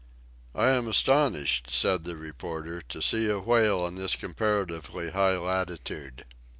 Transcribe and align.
"I 0.55 0.69
am 0.71 0.87
astonished," 0.87 1.67
said 1.69 2.05
the 2.05 2.15
reporter, 2.15 2.81
"to 2.81 3.03
see 3.03 3.29
a 3.29 3.37
whale 3.37 3.85
in 3.85 3.93
this 3.97 4.15
comparatively 4.15 5.11
high 5.11 5.37
latitude." 5.37 6.25